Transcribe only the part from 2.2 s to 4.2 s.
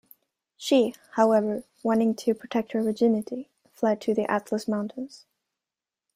protect her virginity, fled to